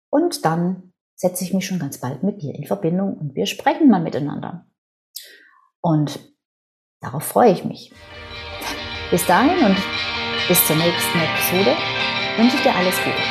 und 0.08 0.44
dann 0.44 0.93
setze 1.14 1.44
ich 1.44 1.54
mich 1.54 1.66
schon 1.66 1.78
ganz 1.78 1.98
bald 1.98 2.22
mit 2.22 2.42
dir 2.42 2.54
in 2.54 2.64
Verbindung 2.64 3.16
und 3.16 3.34
wir 3.34 3.46
sprechen 3.46 3.88
mal 3.88 4.02
miteinander. 4.02 4.66
Und 5.80 6.18
darauf 7.00 7.24
freue 7.24 7.52
ich 7.52 7.64
mich. 7.64 7.92
Bis 9.10 9.26
dahin 9.26 9.64
und 9.64 9.76
bis 10.48 10.66
zur 10.66 10.76
nächsten 10.76 11.18
Episode 11.18 11.76
wünsche 12.36 12.56
ich 12.56 12.62
dir 12.62 12.74
alles 12.74 12.96
Gute. 12.98 13.22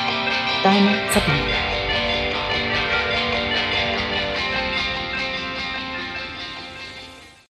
Deine 0.63 1.11
Sabine. 1.11 1.72